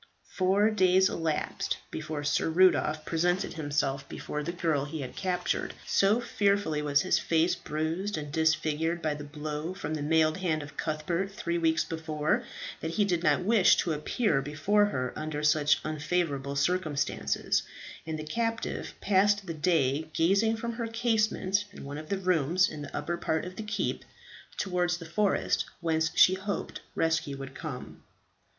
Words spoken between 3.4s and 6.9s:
himself before the girl he had captured. So fearfully